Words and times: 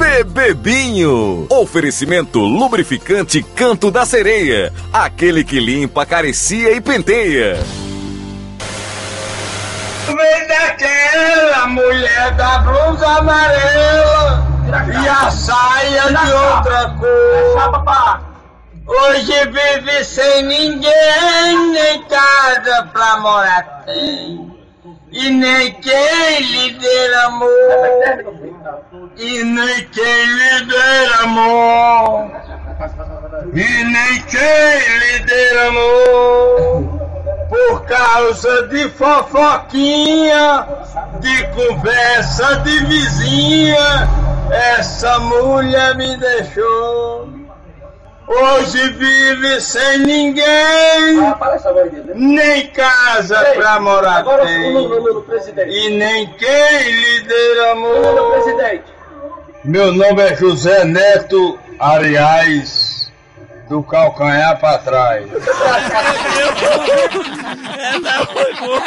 Bebebinho. 0.00 1.46
Oferecimento 1.50 2.40
lubrificante 2.40 3.42
Canto 3.42 3.90
da 3.90 4.06
Sereia. 4.06 4.72
Aquele 4.90 5.44
que 5.44 5.60
limpa, 5.60 6.04
acaricia 6.04 6.72
e 6.72 6.80
penteia. 6.80 7.58
Vem 10.06 10.48
daquela 10.48 11.66
mulher 11.66 12.34
da 12.34 12.58
blusa 12.60 13.06
amarela 13.06 14.46
e 15.02 15.06
a 15.06 15.30
saia 15.30 16.02
de 16.08 16.32
outra 16.32 16.96
cor. 16.98 18.20
Hoje 18.86 19.34
vive 19.48 20.02
sem 20.02 20.42
ninguém, 20.44 21.72
nem 21.72 22.02
casa 22.04 22.88
pra 22.90 23.18
morar 23.18 23.82
tem. 23.84 24.50
E 25.12 25.28
nem 25.28 25.72
quem 25.74 26.42
amor. 27.24 27.50
E 29.16 29.44
nem 29.44 29.84
quem 29.88 30.66
dê 30.66 31.22
amor. 31.22 32.30
E 33.52 33.84
nem 33.84 34.22
quem 34.22 35.24
dê 35.26 35.58
amor. 35.66 37.00
Por 37.48 37.82
causa 37.86 38.68
de 38.68 38.88
fofoquinha, 38.90 40.66
de 41.20 41.46
conversa 41.48 42.56
de 42.60 42.84
vizinha, 42.86 44.08
essa 44.50 45.18
mulher 45.18 45.96
me 45.96 46.16
deixou. 46.16 47.39
Hoje 48.32 48.90
vive 48.90 49.60
sem 49.60 49.98
ninguém, 49.98 51.16
nem 52.14 52.68
casa 52.68 53.36
pra 53.56 53.80
morar 53.80 54.22
tem, 54.22 54.76
e 55.68 55.90
nem 55.90 56.28
quem 56.34 56.92
lhe 56.92 57.22
dê 57.22 57.68
amor. 57.72 58.70
Meu 59.64 59.92
nome 59.92 60.22
é 60.22 60.36
José 60.36 60.84
Neto 60.84 61.58
Arias, 61.76 63.10
do 63.68 63.82
calcanhar 63.82 64.60
pra 64.60 64.78
trás. 64.78 65.26
Essa 67.80 68.26
foi 68.26 68.54
boa. 68.54 68.82